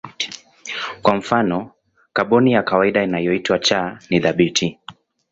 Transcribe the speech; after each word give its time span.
Kwa 1.01 1.15
mfano 1.15 1.71
kaboni 2.13 2.51
ya 2.51 2.63
kawaida 2.63 3.03
inayoitwa 3.03 3.59
C 3.59 3.75
ni 4.09 4.19
thabiti. 4.19 4.79